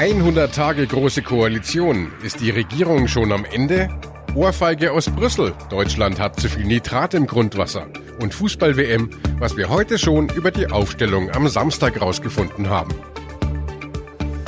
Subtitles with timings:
[0.00, 2.10] 100 Tage große Koalition.
[2.22, 3.90] Ist die Regierung schon am Ende?
[4.34, 5.52] Ohrfeige aus Brüssel.
[5.68, 7.86] Deutschland hat zu viel Nitrat im Grundwasser.
[8.18, 12.94] Und Fußball-WM, was wir heute schon über die Aufstellung am Samstag rausgefunden haben.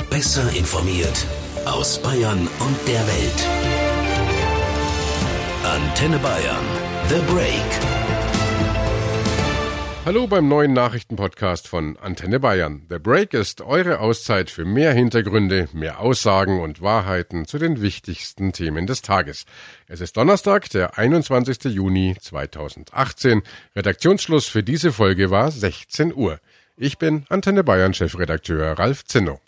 [0.09, 1.23] Besser informiert
[1.65, 3.47] aus Bayern und der Welt.
[5.63, 6.65] Antenne Bayern.
[7.09, 7.92] The Break.
[10.05, 12.85] Hallo beim neuen Nachrichtenpodcast von Antenne Bayern.
[12.89, 18.51] The Break ist eure Auszeit für mehr Hintergründe, mehr Aussagen und Wahrheiten zu den wichtigsten
[18.51, 19.45] Themen des Tages.
[19.87, 21.73] Es ist Donnerstag, der 21.
[21.73, 23.43] Juni 2018.
[23.77, 26.41] Redaktionsschluss für diese Folge war 16 Uhr.
[26.75, 29.39] Ich bin Antenne Bayern Chefredakteur Ralf Zinno.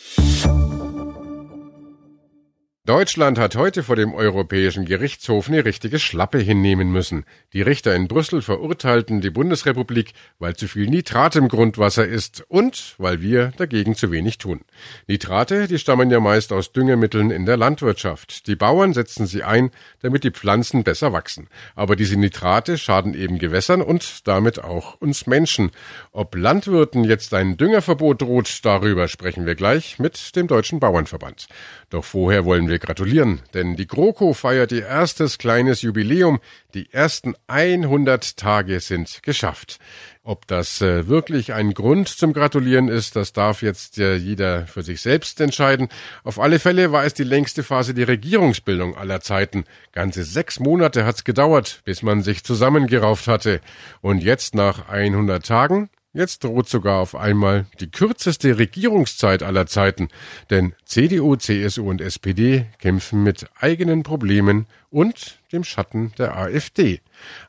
[2.86, 7.26] Deutschland hat heute vor dem Europäischen Gerichtshof eine richtige Schlappe hinnehmen müssen.
[7.52, 12.94] Die Richter in Brüssel verurteilten die Bundesrepublik, weil zu viel Nitrat im Grundwasser ist und
[13.00, 14.62] weil wir dagegen zu wenig tun.
[15.08, 18.46] Nitrate, die stammen ja meist aus Düngemitteln in der Landwirtschaft.
[18.46, 19.72] Die Bauern setzen sie ein,
[20.04, 21.50] damit die Pflanzen besser wachsen.
[21.74, 25.72] Aber diese Nitrate schaden eben Gewässern und damit auch uns Menschen.
[26.12, 31.48] Ob Landwirten jetzt ein Düngerverbot droht, darüber sprechen wir gleich mit dem Deutschen Bauernverband.
[31.90, 36.42] Doch vorher wollen wir wir gratulieren, denn die GroKo feiert ihr erstes kleines Jubiläum.
[36.74, 39.80] Die ersten 100 Tage sind geschafft.
[40.24, 44.84] Ob das äh, wirklich ein Grund zum Gratulieren ist, das darf jetzt äh, jeder für
[44.84, 45.88] sich selbst entscheiden.
[46.26, 49.64] Auf alle Fälle war es die längste Phase der Regierungsbildung aller Zeiten.
[49.94, 53.62] Ganze sechs Monate hat's gedauert, bis man sich zusammengerauft hatte.
[54.02, 60.08] Und jetzt nach 100 Tagen Jetzt droht sogar auf einmal die kürzeste Regierungszeit aller Zeiten,
[60.50, 67.02] denn CDU, CSU und SPD kämpfen mit eigenen Problemen und dem Schatten der AfD.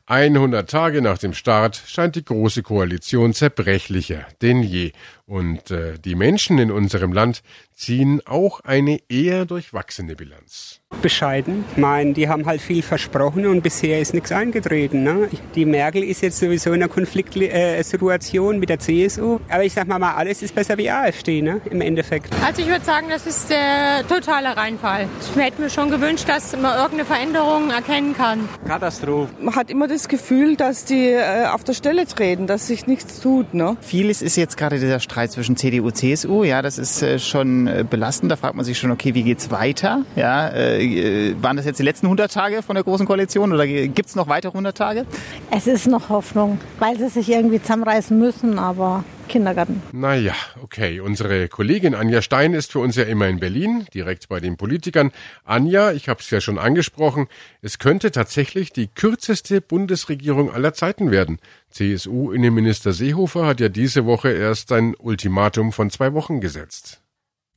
[0.05, 4.91] 100 Tage nach dem Start scheint die Große Koalition zerbrechlicher denn je.
[5.25, 10.79] Und äh, die Menschen in unserem Land ziehen auch eine eher durchwachsene Bilanz.
[11.01, 11.65] Bescheiden.
[11.71, 15.03] Ich meine, die haben halt viel versprochen und bisher ist nichts eingetreten.
[15.03, 15.29] Ne?
[15.53, 19.39] Die Merkel ist jetzt sowieso in einer Konfliktsituation äh, mit der CSU.
[19.49, 21.59] Aber ich sag mal, mal alles ist besser wie AfD, ne?
[21.69, 22.33] im Endeffekt.
[22.41, 25.09] Also ich würde sagen, das ist der totale Reinfall.
[25.19, 28.47] Ich hätte mir schon gewünscht, dass man irgendeine Veränderung erkennen kann.
[28.65, 29.29] Katastrophe.
[29.57, 33.21] Man hat immer das Gefühl, dass die äh, auf der Stelle treten, dass sich nichts
[33.21, 33.55] tut.
[33.55, 33.75] Ne?
[33.81, 36.43] Vieles ist jetzt gerade dieser Streit zwischen CDU, CSU.
[36.43, 38.31] Ja, das ist äh, schon äh, belastend.
[38.31, 40.03] Da fragt man sich schon, okay, wie geht's weiter?
[40.15, 44.13] Ja, äh, waren das jetzt die letzten 100 Tage von der Großen Koalition oder gibt's
[44.13, 45.07] noch weitere 100 Tage?
[45.49, 49.81] Es ist noch Hoffnung, weil sie sich irgendwie zusammenreißen müssen, aber Kindergarten.
[49.91, 50.99] Naja, okay.
[50.99, 55.11] Unsere Kollegin Anja Stein ist für uns ja immer in Berlin, direkt bei den Politikern.
[55.43, 57.27] Anja, ich habe es ja schon angesprochen,
[57.61, 61.39] es könnte tatsächlich die kürzeste Bundesregierung aller Zeiten werden.
[61.69, 67.01] CSU-Innenminister Seehofer hat ja diese Woche erst ein Ultimatum von zwei Wochen gesetzt.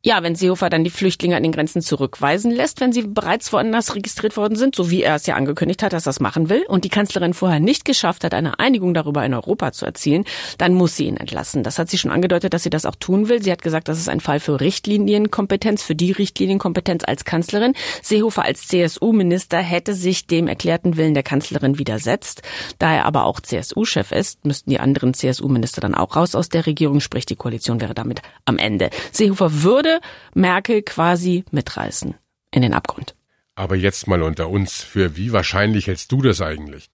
[0.02, 3.94] Ja, wenn Seehofer dann die Flüchtlinge an den Grenzen zurückweisen lässt, wenn sie bereits woanders
[3.94, 6.64] registriert worden sind, so wie er es ja angekündigt hat, dass er das machen will,
[6.68, 10.24] und die Kanzlerin vorher nicht geschafft hat, eine Einigung darüber in Europa zu erzielen,
[10.56, 11.64] dann muss sie ihn entlassen.
[11.64, 13.42] Das hat sie schon angedeutet, dass sie das auch tun will.
[13.42, 17.74] Sie hat gesagt, das ist ein Fall für Richtlinienkompetenz, für die Richtlinienkompetenz als Kanzlerin.
[18.00, 22.40] Seehofer als CSU-Minister hätte sich dem erklärten Willen der Kanzlerin widersetzt.
[22.78, 26.64] Da er aber auch CSU-Chef ist, müssten die anderen CSU-Minister dann auch raus aus der
[26.64, 28.88] Regierung, sprich die Koalition wäre damit am Ende.
[29.12, 32.14] Seehofer würde würde Merkel quasi mitreißen
[32.52, 33.14] in den Abgrund.
[33.54, 36.90] Aber jetzt mal unter uns, für wie wahrscheinlich hältst du das eigentlich?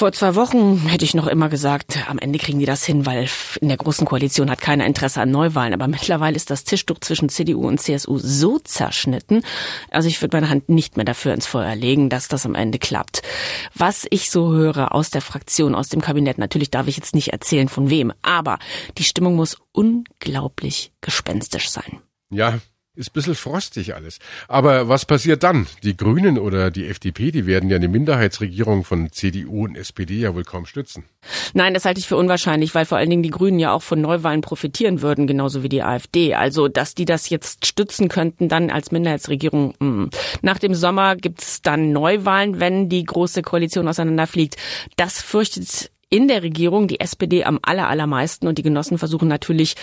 [0.00, 3.28] Vor zwei Wochen hätte ich noch immer gesagt, am Ende kriegen die das hin, weil
[3.60, 5.74] in der Großen Koalition hat keiner Interesse an Neuwahlen.
[5.74, 9.42] Aber mittlerweile ist das Tischtuch zwischen CDU und CSU so zerschnitten.
[9.90, 12.78] Also ich würde meine Hand nicht mehr dafür ins Feuer legen, dass das am Ende
[12.78, 13.20] klappt.
[13.74, 17.34] Was ich so höre aus der Fraktion, aus dem Kabinett, natürlich darf ich jetzt nicht
[17.34, 18.58] erzählen von wem, aber
[18.96, 22.00] die Stimmung muss unglaublich gespenstisch sein.
[22.30, 22.58] Ja,
[23.00, 24.18] ist ein bisschen frostig alles.
[24.46, 25.66] Aber was passiert dann?
[25.82, 30.34] Die Grünen oder die FDP, die werden ja eine Minderheitsregierung von CDU und SPD ja
[30.34, 31.04] wohl kaum stützen.
[31.54, 34.00] Nein, das halte ich für unwahrscheinlich, weil vor allen Dingen die Grünen ja auch von
[34.00, 36.34] Neuwahlen profitieren würden, genauso wie die AfD.
[36.34, 39.74] Also, dass die das jetzt stützen könnten, dann als Minderheitsregierung.
[39.78, 39.90] Mh.
[39.90, 40.10] Mm.
[40.42, 44.56] Nach dem Sommer gibt's dann Neuwahlen, wenn die große Koalition auseinanderfliegt.
[44.96, 49.76] Das fürchtet in der Regierung die SPD am allermeisten und die Genossen versuchen natürlich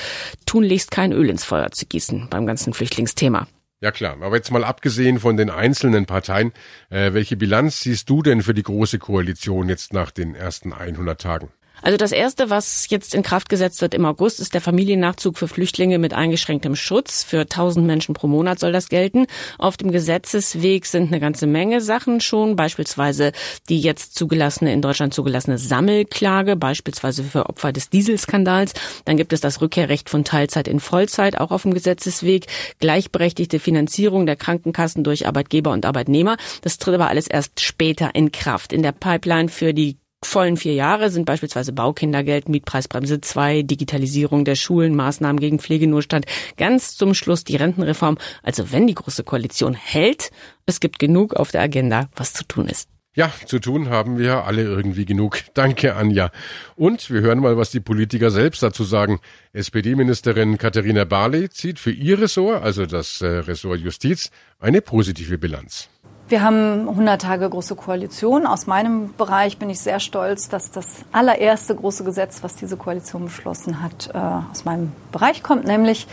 [0.45, 3.47] tunlichst kein Öl ins Feuer zu gießen beim ganzen Flüchtlingsthema.
[3.79, 6.51] Ja klar, aber jetzt mal abgesehen von den einzelnen Parteien,
[6.89, 11.21] äh, welche Bilanz siehst du denn für die große Koalition jetzt nach den ersten 100
[11.21, 11.49] Tagen?
[11.81, 15.47] Also das Erste, was jetzt in Kraft gesetzt wird im August, ist der Familiennachzug für
[15.47, 17.23] Flüchtlinge mit eingeschränktem Schutz.
[17.23, 19.27] Für 1000 Menschen pro Monat soll das gelten.
[19.57, 23.31] Auf dem Gesetzesweg sind eine ganze Menge Sachen schon, beispielsweise
[23.69, 28.73] die jetzt zugelassene, in Deutschland zugelassene Sammelklage, beispielsweise für Opfer des Dieselskandals.
[29.05, 32.47] Dann gibt es das Rückkehrrecht von Teilzeit in Vollzeit, auch auf dem Gesetzesweg.
[32.79, 36.37] Gleichberechtigte Finanzierung der Krankenkassen durch Arbeitgeber und Arbeitnehmer.
[36.61, 38.73] Das tritt aber alles erst später in Kraft.
[38.73, 44.55] In der Pipeline für die vollen vier Jahre sind beispielsweise Baukindergeld, Mietpreisbremse 2, Digitalisierung der
[44.55, 46.25] Schulen, Maßnahmen gegen Pflegenotstand,
[46.57, 48.17] ganz zum Schluss die Rentenreform.
[48.43, 50.31] Also wenn die Große Koalition hält,
[50.65, 52.89] es gibt genug auf der Agenda, was zu tun ist.
[53.17, 55.39] Ja, zu tun haben wir alle irgendwie genug.
[55.55, 56.29] Danke, Anja.
[56.75, 59.19] Und wir hören mal, was die Politiker selbst dazu sagen.
[59.53, 64.29] SPD-Ministerin Katharina Barley zieht für ihr Ressort, also das äh, Ressort Justiz,
[64.59, 65.89] eine positive Bilanz.
[66.29, 68.45] Wir haben 100 Tage große Koalition.
[68.45, 73.25] Aus meinem Bereich bin ich sehr stolz, dass das allererste große Gesetz, was diese Koalition
[73.25, 74.17] beschlossen hat, äh,
[74.51, 76.05] aus meinem Bereich kommt, nämlich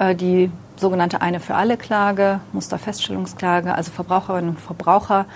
[0.00, 3.72] äh, die sogenannte Eine für alle Klage, Musterfeststellungsklage.
[3.72, 5.26] Also Verbraucherinnen und Verbraucher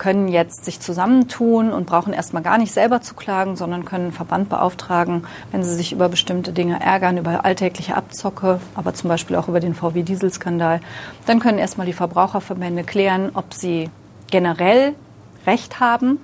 [0.00, 4.12] können jetzt sich zusammentun und brauchen erstmal gar nicht selber zu klagen, sondern können einen
[4.12, 9.36] Verband beauftragen, wenn sie sich über bestimmte Dinge ärgern, über alltägliche Abzocke, aber zum Beispiel
[9.36, 10.80] auch über den VW-Dieselskandal.
[11.26, 13.90] Dann können erstmal die Verbraucherverbände klären, ob sie
[14.30, 14.94] generell
[15.46, 16.18] Recht haben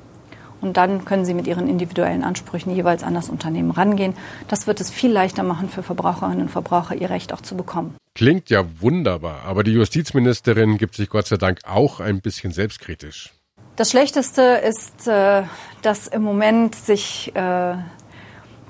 [0.60, 4.14] und dann können Sie mit Ihren individuellen Ansprüchen jeweils an das Unternehmen rangehen.
[4.48, 7.94] Das wird es viel leichter machen für Verbraucherinnen und Verbraucher, ihr Recht auch zu bekommen.
[8.14, 13.35] Klingt ja wunderbar, aber die Justizministerin gibt sich Gott sei Dank auch ein bisschen selbstkritisch.
[13.76, 15.42] Das Schlechteste ist, äh,
[15.82, 17.74] dass im Moment sich äh,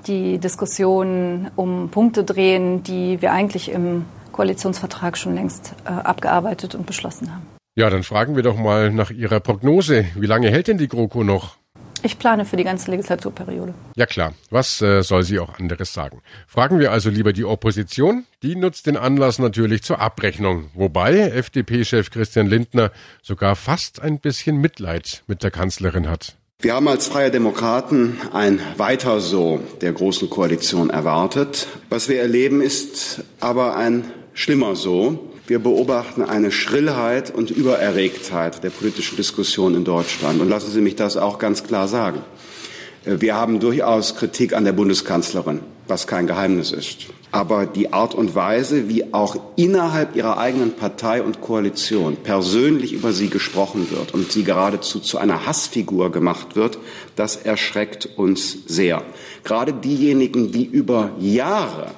[0.05, 6.85] die Diskussionen um Punkte drehen, die wir eigentlich im Koalitionsvertrag schon längst äh, abgearbeitet und
[6.85, 7.47] beschlossen haben.
[7.75, 10.05] Ja, dann fragen wir doch mal nach Ihrer Prognose.
[10.15, 11.55] Wie lange hält denn die GroKo noch?
[12.07, 13.73] Ich plane für die ganze Legislaturperiode.
[13.97, 16.21] Ja klar, was äh, soll sie auch anderes sagen?
[16.47, 18.25] Fragen wir also lieber die Opposition.
[18.43, 20.69] Die nutzt den Anlass natürlich zur Abrechnung.
[20.73, 26.37] Wobei FDP-Chef Christian Lindner sogar fast ein bisschen Mitleid mit der Kanzlerin hat.
[26.61, 31.67] Wir haben als Freie Demokraten ein Weiter so der Großen Koalition erwartet.
[31.89, 35.26] Was wir erleben, ist aber ein schlimmer so.
[35.47, 40.41] Wir beobachten eine Schrillheit und Übererregtheit der politischen Diskussion in Deutschland.
[40.41, 42.21] Und lassen Sie mich das auch ganz klar sagen.
[43.05, 47.05] Wir haben durchaus Kritik an der Bundeskanzlerin, was kein Geheimnis ist.
[47.31, 53.13] Aber die Art und Weise, wie auch innerhalb ihrer eigenen Partei und Koalition persönlich über
[53.13, 56.77] sie gesprochen wird und sie geradezu zu einer Hassfigur gemacht wird,
[57.15, 59.01] das erschreckt uns sehr.
[59.45, 61.91] Gerade diejenigen, die über Jahre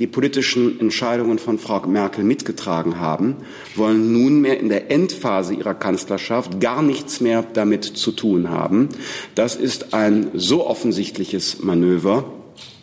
[0.00, 3.36] die politischen Entscheidungen von Frau Merkel mitgetragen haben,
[3.76, 8.88] wollen nunmehr in der Endphase ihrer Kanzlerschaft gar nichts mehr damit zu tun haben.
[9.34, 12.24] Das ist ein so offensichtliches Manöver,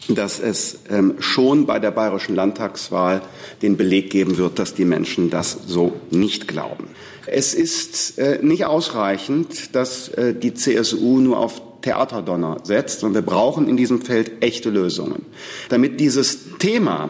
[0.10, 3.22] dass es ähm, schon bei der bayerischen Landtagswahl
[3.62, 6.88] den Beleg geben wird, dass die Menschen das so nicht glauben.
[7.26, 13.32] Es ist äh, nicht ausreichend, dass äh, die CSU nur auf Theaterdonner setzt, sondern wir
[13.32, 15.26] brauchen in diesem Feld echte Lösungen.
[15.70, 17.10] Damit dieses Thema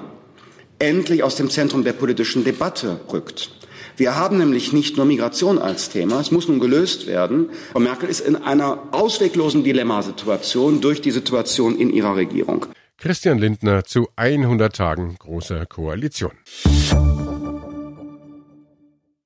[0.77, 3.51] endlich aus dem Zentrum der politischen Debatte rückt.
[3.95, 7.49] Wir haben nämlich nicht nur Migration als Thema, es muss nun gelöst werden.
[7.71, 12.67] Frau Merkel ist in einer ausweglosen Dilemmasituation durch die Situation in ihrer Regierung.
[12.99, 16.33] Christian Lindner zu 100 Tagen großer Koalition.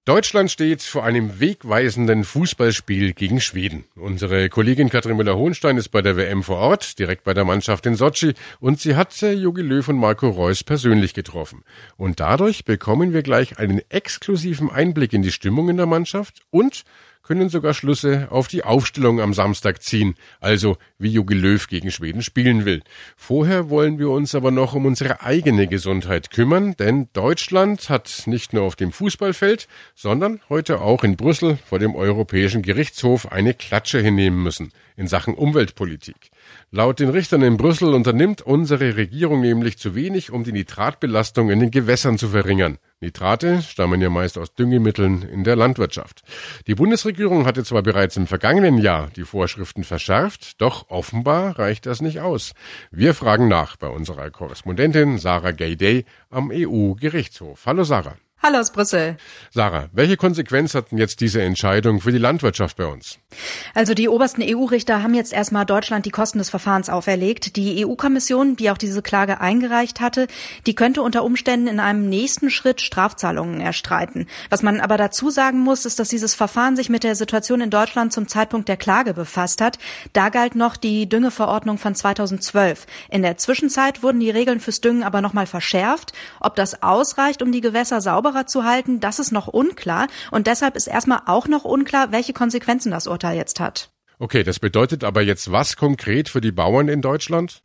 [0.05, 3.83] Deutschland steht vor einem wegweisenden Fußballspiel gegen Schweden.
[3.95, 7.93] Unsere Kollegin Katrin Müller-Hohenstein ist bei der WM vor Ort, direkt bei der Mannschaft in
[7.93, 11.63] Sochi, und sie hat Jogi Löw und Marco Reus persönlich getroffen.
[11.97, 16.83] Und dadurch bekommen wir gleich einen exklusiven Einblick in die Stimmung in der Mannschaft und
[17.31, 22.23] können sogar Schlüsse auf die Aufstellung am Samstag ziehen, also wie Jogi Löw gegen Schweden
[22.23, 22.83] spielen will.
[23.15, 28.51] Vorher wollen wir uns aber noch um unsere eigene Gesundheit kümmern, denn Deutschland hat nicht
[28.51, 34.01] nur auf dem Fußballfeld, sondern heute auch in Brüssel vor dem Europäischen Gerichtshof eine Klatsche
[34.01, 36.31] hinnehmen müssen in Sachen Umweltpolitik.
[36.71, 41.59] Laut den Richtern in Brüssel unternimmt unsere Regierung nämlich zu wenig, um die Nitratbelastung in
[41.59, 42.77] den Gewässern zu verringern.
[43.01, 46.23] Nitrate stammen ja meist aus Düngemitteln in der Landwirtschaft.
[46.67, 52.01] Die Bundesregierung hatte zwar bereits im vergangenen Jahr die Vorschriften verschärft, doch offenbar reicht das
[52.01, 52.53] nicht aus.
[52.91, 57.65] Wir fragen nach bei unserer Korrespondentin Sarah Gayday am EU-Gerichtshof.
[57.65, 58.17] Hallo Sarah.
[58.43, 59.17] Hallo aus Brüssel.
[59.51, 63.19] Sarah, welche Konsequenz hat denn jetzt diese Entscheidung für die Landwirtschaft bei uns?
[63.75, 67.55] Also die obersten EU-Richter haben jetzt erstmal Deutschland die Kosten des Verfahrens auferlegt.
[67.55, 70.25] Die EU-Kommission, die auch diese Klage eingereicht hatte,
[70.65, 74.25] die könnte unter Umständen in einem nächsten Schritt Strafzahlungen erstreiten.
[74.49, 77.69] Was man aber dazu sagen muss, ist, dass dieses Verfahren sich mit der Situation in
[77.69, 79.77] Deutschland zum Zeitpunkt der Klage befasst hat.
[80.13, 82.87] Da galt noch die Düngeverordnung von 2012.
[83.11, 86.13] In der Zwischenzeit wurden die Regeln fürs Düngen aber nochmal verschärft.
[86.39, 90.07] Ob das ausreicht, um die Gewässer sauber sauberer zu halten, das ist noch unklar.
[90.31, 93.89] Und deshalb ist erstmal auch noch unklar, welche Konsequenzen das Urteil jetzt hat.
[94.19, 97.63] Okay, das bedeutet aber jetzt was konkret für die Bauern in Deutschland?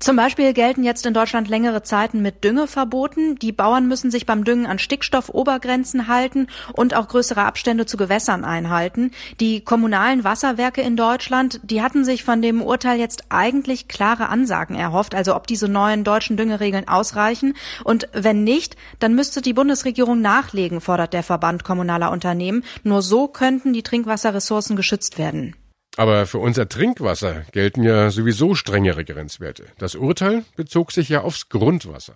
[0.00, 3.36] Zum Beispiel gelten jetzt in Deutschland längere Zeiten mit Düngeverboten.
[3.36, 8.44] Die Bauern müssen sich beim Düngen an Stickstoffobergrenzen halten und auch größere Abstände zu Gewässern
[8.44, 9.10] einhalten.
[9.40, 14.76] Die kommunalen Wasserwerke in Deutschland, die hatten sich von dem Urteil jetzt eigentlich klare Ansagen
[14.76, 17.54] erhofft, also ob diese neuen deutschen Düngeregeln ausreichen.
[17.82, 22.62] Und wenn nicht, dann müsste die Bundesregierung nachlegen, fordert der Verband kommunaler Unternehmen.
[22.84, 25.56] Nur so könnten die Trinkwasserressourcen geschützt werden.
[25.98, 29.64] Aber für unser Trinkwasser gelten ja sowieso strengere Grenzwerte.
[29.78, 32.14] Das Urteil bezog sich ja aufs Grundwasser.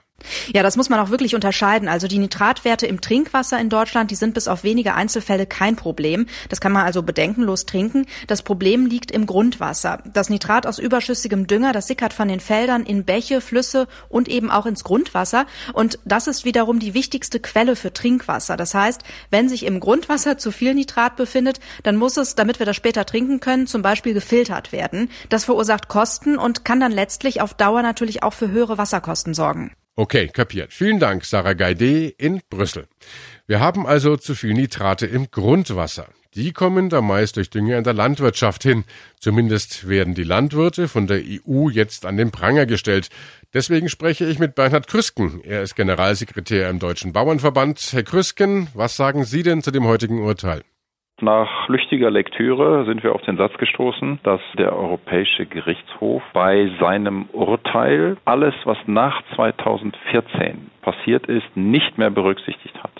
[0.54, 1.88] Ja, das muss man auch wirklich unterscheiden.
[1.88, 6.26] Also die Nitratwerte im Trinkwasser in Deutschland, die sind bis auf wenige Einzelfälle kein Problem.
[6.48, 8.06] Das kann man also bedenkenlos trinken.
[8.26, 10.02] Das Problem liegt im Grundwasser.
[10.12, 14.50] Das Nitrat aus überschüssigem Dünger, das sickert von den Feldern in Bäche, Flüsse und eben
[14.50, 15.46] auch ins Grundwasser.
[15.72, 18.56] Und das ist wiederum die wichtigste Quelle für Trinkwasser.
[18.56, 22.66] Das heißt, wenn sich im Grundwasser zu viel Nitrat befindet, dann muss es, damit wir
[22.66, 25.10] das später trinken können, zum Beispiel gefiltert werden.
[25.28, 29.72] Das verursacht Kosten und kann dann letztlich auf Dauer natürlich auch für höhere Wasserkosten sorgen.
[29.94, 30.72] Okay, kapiert.
[30.72, 32.86] Vielen Dank, Sarah Gaide in Brüssel.
[33.46, 36.08] Wir haben also zu viel Nitrate im Grundwasser.
[36.34, 38.84] Die kommen da meist durch Dünger in der Landwirtschaft hin.
[39.20, 43.10] Zumindest werden die Landwirte von der EU jetzt an den Pranger gestellt.
[43.52, 45.44] Deswegen spreche ich mit Bernhard Krüsken.
[45.44, 47.92] Er ist Generalsekretär im Deutschen Bauernverband.
[47.92, 50.62] Herr Krüsken, was sagen Sie denn zu dem heutigen Urteil?
[51.22, 57.26] Nach flüchtiger Lektüre sind wir auf den Satz gestoßen, dass der Europäische Gerichtshof bei seinem
[57.32, 62.90] Urteil alles, was nach 2014 passiert ist, nicht mehr berücksichtigt hat.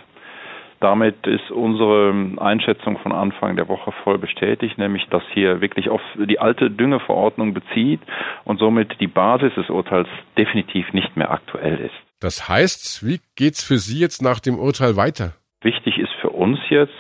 [0.79, 6.01] Damit ist unsere Einschätzung von Anfang der Woche voll bestätigt, nämlich dass hier wirklich auf
[6.15, 8.01] die alte Düngeverordnung bezieht
[8.45, 11.95] und somit die Basis des Urteils definitiv nicht mehr aktuell ist.
[12.21, 15.33] Das heißt, wie geht's für Sie jetzt nach dem Urteil weiter?
[15.63, 16.95] Wichtig ist für uns jetzt,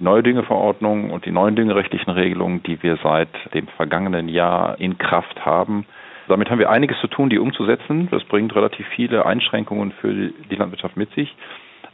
[0.00, 5.86] Neudüngeverordnung und die neuen düngerechtlichen Regelungen, die wir seit dem vergangenen Jahr in Kraft haben.
[6.28, 8.08] Damit haben wir einiges zu tun, die umzusetzen.
[8.10, 11.34] Das bringt relativ viele Einschränkungen für die Landwirtschaft mit sich.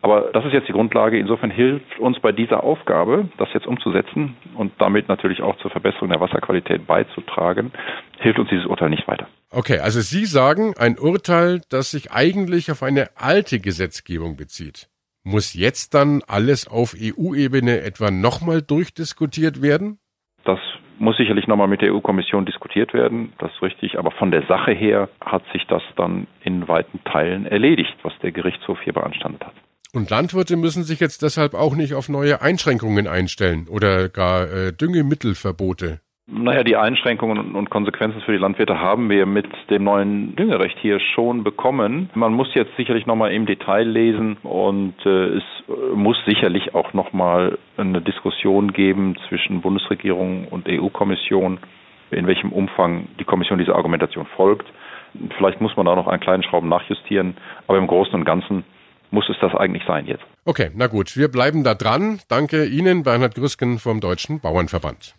[0.02, 1.18] Aber das ist jetzt die Grundlage.
[1.18, 6.10] Insofern hilft uns bei dieser Aufgabe, das jetzt umzusetzen und damit natürlich auch zur Verbesserung
[6.10, 7.72] der Wasserqualität beizutragen,
[8.20, 9.26] hilft uns dieses Urteil nicht weiter.
[9.50, 14.88] Okay, also Sie sagen ein Urteil, das sich eigentlich auf eine alte Gesetzgebung bezieht.
[15.28, 19.98] Muss jetzt dann alles auf EU-Ebene etwa nochmal durchdiskutiert werden?
[20.44, 20.60] Das
[21.00, 23.98] muss sicherlich nochmal mit der EU-Kommission diskutiert werden, das ist richtig.
[23.98, 28.30] Aber von der Sache her hat sich das dann in weiten Teilen erledigt, was der
[28.30, 29.54] Gerichtshof hier beanstandet hat.
[29.92, 34.72] Und Landwirte müssen sich jetzt deshalb auch nicht auf neue Einschränkungen einstellen oder gar äh,
[34.72, 35.98] Düngemittelverbote.
[36.28, 40.98] Naja, die Einschränkungen und Konsequenzen für die Landwirte haben wir mit dem neuen Düngerecht hier
[40.98, 42.10] schon bekommen.
[42.14, 45.44] Man muss jetzt sicherlich nochmal im Detail lesen und äh, es
[45.94, 51.58] muss sicherlich auch nochmal eine Diskussion geben zwischen Bundesregierung und EU-Kommission,
[52.10, 54.66] in welchem Umfang die Kommission dieser Argumentation folgt.
[55.38, 57.36] Vielleicht muss man da noch einen kleinen Schrauben nachjustieren,
[57.68, 58.64] aber im Großen und Ganzen
[59.12, 60.24] muss es das eigentlich sein jetzt.
[60.44, 62.18] Okay, na gut, wir bleiben da dran.
[62.28, 65.14] Danke Ihnen, Bernhard Grüsken vom Deutschen Bauernverband.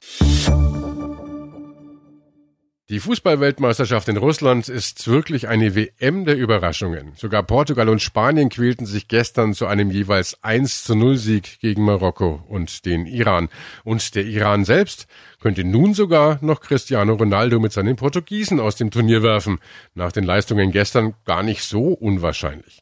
[2.90, 7.12] Die Fußballweltmeisterschaft in Russland ist wirklich eine WM der Überraschungen.
[7.18, 11.84] Sogar Portugal und Spanien quälten sich gestern zu einem jeweils 1 zu 0 Sieg gegen
[11.84, 13.50] Marokko und den Iran.
[13.84, 15.08] Und der Iran selbst
[15.42, 19.60] könnte nun sogar noch Cristiano Ronaldo mit seinen Portugiesen aus dem Turnier werfen.
[19.94, 22.82] Nach den Leistungen gestern gar nicht so unwahrscheinlich.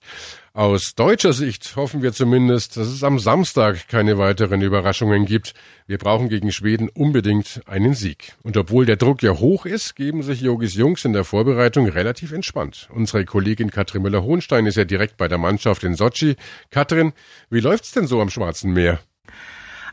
[0.55, 5.53] Aus deutscher Sicht hoffen wir zumindest, dass es am Samstag keine weiteren Überraschungen gibt.
[5.85, 8.37] Wir brauchen gegen Schweden unbedingt einen Sieg.
[8.41, 12.31] Und obwohl der Druck ja hoch ist, geben sich Jogis Jungs in der Vorbereitung relativ
[12.31, 12.87] entspannt.
[12.93, 16.37] Unsere Kollegin Katrin Müller-Hohenstein ist ja direkt bei der Mannschaft in Sochi.
[16.69, 17.11] Katrin,
[17.49, 19.01] wie läuft's denn so am Schwarzen Meer?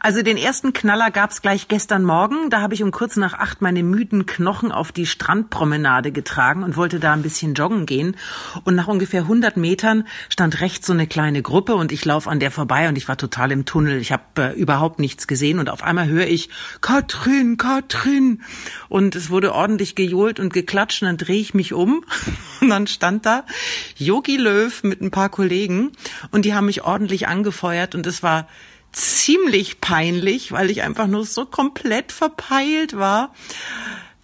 [0.04, 2.50] Also den ersten Knaller gab's gleich gestern Morgen.
[2.50, 6.76] Da habe ich um kurz nach acht meine müden Knochen auf die Strandpromenade getragen und
[6.76, 8.16] wollte da ein bisschen joggen gehen.
[8.64, 12.40] Und nach ungefähr 100 Metern stand rechts so eine kleine Gruppe und ich laufe an
[12.40, 14.00] der vorbei und ich war total im Tunnel.
[14.00, 16.48] Ich habe äh, überhaupt nichts gesehen und auf einmal höre ich
[16.80, 18.42] Katrin, Katrin.
[18.88, 22.04] Und es wurde ordentlich gejohlt und geklatscht und dann drehe ich mich um
[22.60, 23.44] und dann stand da
[23.98, 25.92] Yogi Löw mit ein paar Kollegen
[26.32, 28.48] und die haben mich ordentlich angefeuert und es war
[29.22, 33.32] ziemlich peinlich, weil ich einfach nur so komplett verpeilt war.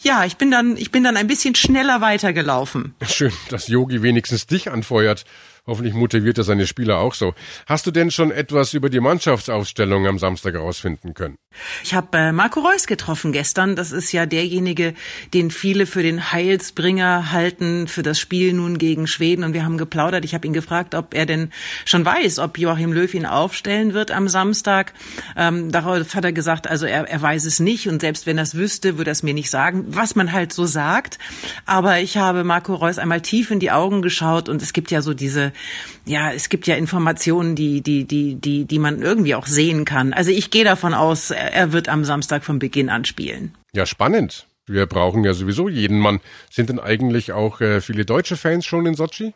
[0.00, 2.94] Ja, ich bin dann, ich bin dann ein bisschen schneller weitergelaufen.
[3.06, 5.24] Schön, dass Yogi wenigstens dich anfeuert.
[5.68, 7.34] Hoffentlich motiviert er seine Spieler auch so.
[7.66, 11.36] Hast du denn schon etwas über die Mannschaftsausstellung am Samstag herausfinden können?
[11.84, 13.76] Ich habe äh, Marco Reus getroffen gestern.
[13.76, 14.94] Das ist ja derjenige,
[15.34, 19.44] den viele für den Heilsbringer halten für das Spiel nun gegen Schweden.
[19.44, 20.24] Und wir haben geplaudert.
[20.24, 21.50] Ich habe ihn gefragt, ob er denn
[21.84, 24.94] schon weiß, ob Joachim Löw ihn aufstellen wird am Samstag.
[25.36, 27.88] Ähm, darauf hat er gesagt, also er, er weiß es nicht.
[27.90, 30.54] Und selbst wenn er es wüsste, würde er es mir nicht sagen, was man halt
[30.54, 31.18] so sagt.
[31.66, 35.02] Aber ich habe Marco Reus einmal tief in die Augen geschaut und es gibt ja
[35.02, 35.52] so diese
[36.04, 40.12] ja, es gibt ja Informationen, die, die, die, die, die man irgendwie auch sehen kann.
[40.12, 43.54] Also ich gehe davon aus, er wird am Samstag von Beginn an spielen.
[43.72, 44.47] Ja, spannend.
[44.68, 46.20] Wir brauchen ja sowieso jeden Mann.
[46.50, 49.34] Sind denn eigentlich auch äh, viele deutsche Fans schon in Sochi?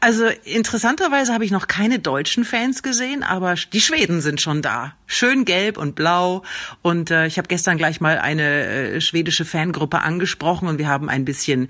[0.00, 4.94] Also interessanterweise habe ich noch keine deutschen Fans gesehen, aber die Schweden sind schon da.
[5.06, 6.42] Schön gelb und blau.
[6.82, 11.08] Und äh, ich habe gestern gleich mal eine äh, schwedische Fangruppe angesprochen und wir haben
[11.08, 11.68] ein bisschen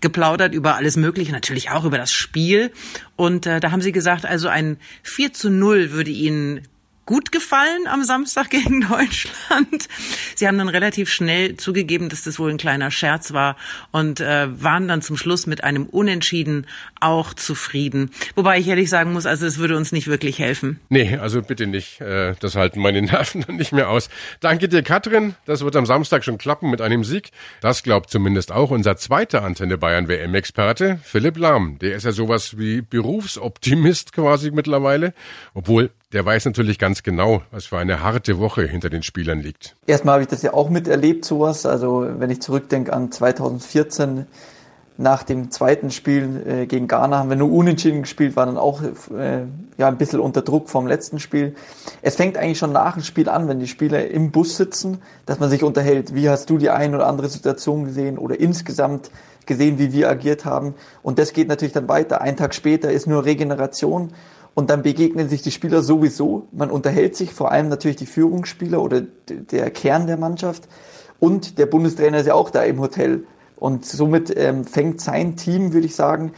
[0.00, 2.72] geplaudert über alles Mögliche, natürlich auch über das Spiel.
[3.16, 6.62] Und äh, da haben sie gesagt, also ein 4 zu 0 würde ihnen
[7.06, 9.88] gut gefallen am Samstag gegen Deutschland.
[10.34, 13.56] Sie haben dann relativ schnell zugegeben, dass das wohl ein kleiner Scherz war
[13.92, 16.66] und äh, waren dann zum Schluss mit einem Unentschieden
[17.00, 18.10] auch zufrieden.
[18.34, 20.80] Wobei ich ehrlich sagen muss, also es würde uns nicht wirklich helfen.
[20.88, 22.00] Nee, also bitte nicht.
[22.00, 24.08] Äh, das halten meine Nerven dann nicht mehr aus.
[24.40, 25.36] Danke dir, Katrin.
[25.46, 27.30] Das wird am Samstag schon klappen mit einem Sieg.
[27.60, 31.78] Das glaubt zumindest auch unser zweiter Antenne Bayern WM-Experte, Philipp Lahm.
[31.78, 35.14] Der ist ja sowas wie Berufsoptimist quasi mittlerweile.
[35.54, 39.76] Obwohl, der weiß natürlich ganz genau, was für eine harte Woche hinter den Spielern liegt.
[39.86, 41.66] Erstmal habe ich das ja auch miterlebt, sowas.
[41.66, 44.26] Also wenn ich zurückdenke an 2014,
[44.98, 48.80] nach dem zweiten Spiel äh, gegen Ghana haben wir nur unentschieden gespielt, war dann auch
[48.82, 49.42] äh,
[49.76, 51.54] ja ein bisschen unter Druck vom letzten Spiel.
[52.00, 55.38] Es fängt eigentlich schon nach dem Spiel an, wenn die Spieler im Bus sitzen, dass
[55.38, 56.14] man sich unterhält.
[56.14, 59.10] Wie hast du die eine oder andere Situation gesehen oder insgesamt
[59.44, 60.74] gesehen, wie wir agiert haben?
[61.02, 62.22] Und das geht natürlich dann weiter.
[62.22, 64.12] Ein Tag später ist nur Regeneration
[64.56, 66.48] und dann begegnen sich die Spieler sowieso.
[66.50, 70.66] Man unterhält sich, vor allem natürlich die Führungsspieler oder der Kern der Mannschaft.
[71.20, 73.26] Und der Bundestrainer ist ja auch da im Hotel.
[73.56, 76.32] Und somit ähm, fängt sein Team, würde ich sagen,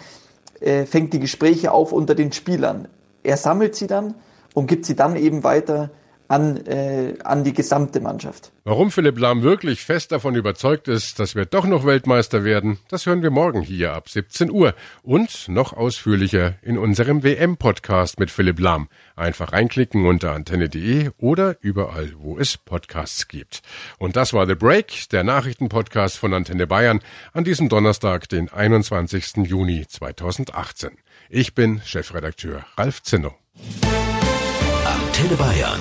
[0.59, 2.89] äh, fängt die Gespräche auf unter den Spielern.
[3.23, 4.15] Er sammelt sie dann
[4.53, 5.91] und gibt sie dann eben weiter
[6.29, 8.53] an, äh, an die gesamte Mannschaft.
[8.65, 13.07] Warum Philipp Lahm wirklich fest davon überzeugt ist, dass wir doch noch Weltmeister werden, das
[13.07, 18.61] hören wir morgen hier ab 17 Uhr und noch ausführlicher in unserem WM-Podcast mit Philipp
[18.61, 18.89] Lahm.
[19.17, 23.63] Einfach reinklicken unter antenne.de oder überall, wo es Podcasts gibt.
[23.99, 27.01] Und das war The Break, der Nachrichtenpodcast von Antenne Bayern
[27.33, 29.47] an diesem Donnerstag, den 21.
[29.47, 30.91] Juni 2018.
[31.31, 33.35] Ich bin Chefredakteur Ralf Zinno.
[34.85, 35.81] Antenne Bayern